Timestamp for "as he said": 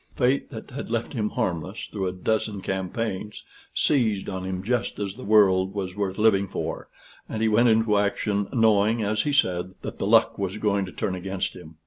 9.03-9.75